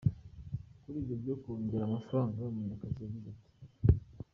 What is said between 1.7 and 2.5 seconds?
amafaranga